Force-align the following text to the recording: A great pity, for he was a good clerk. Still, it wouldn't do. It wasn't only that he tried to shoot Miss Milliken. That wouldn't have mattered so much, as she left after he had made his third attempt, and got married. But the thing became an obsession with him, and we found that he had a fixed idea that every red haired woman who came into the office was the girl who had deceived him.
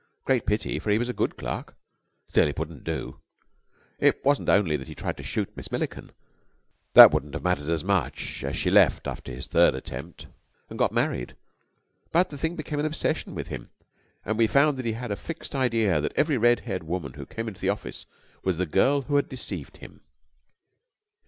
A 0.23 0.25
great 0.25 0.47
pity, 0.47 0.79
for 0.79 0.89
he 0.89 0.97
was 0.97 1.09
a 1.09 1.13
good 1.13 1.37
clerk. 1.37 1.75
Still, 2.27 2.47
it 2.47 2.57
wouldn't 2.57 2.83
do. 2.83 3.19
It 3.99 4.25
wasn't 4.25 4.49
only 4.49 4.75
that 4.75 4.87
he 4.87 4.95
tried 4.95 5.15
to 5.17 5.21
shoot 5.23 5.55
Miss 5.55 5.71
Milliken. 5.71 6.11
That 6.95 7.11
wouldn't 7.11 7.35
have 7.35 7.43
mattered 7.43 7.67
so 7.79 7.85
much, 7.85 8.43
as 8.43 8.55
she 8.55 8.71
left 8.71 9.05
after 9.07 9.31
he 9.31 9.35
had 9.35 9.35
made 9.35 9.39
his 9.41 9.47
third 9.47 9.75
attempt, 9.75 10.25
and 10.71 10.79
got 10.79 10.91
married. 10.91 11.35
But 12.11 12.29
the 12.31 12.37
thing 12.39 12.55
became 12.55 12.79
an 12.79 12.85
obsession 12.87 13.35
with 13.35 13.49
him, 13.49 13.69
and 14.25 14.39
we 14.39 14.47
found 14.47 14.77
that 14.77 14.87
he 14.87 14.93
had 14.93 15.11
a 15.11 15.15
fixed 15.15 15.53
idea 15.53 16.01
that 16.01 16.13
every 16.15 16.35
red 16.35 16.61
haired 16.61 16.81
woman 16.81 17.13
who 17.13 17.27
came 17.27 17.47
into 17.47 17.61
the 17.61 17.69
office 17.69 18.07
was 18.43 18.57
the 18.57 18.65
girl 18.65 19.03
who 19.03 19.17
had 19.17 19.29
deceived 19.29 19.77
him. 19.77 20.01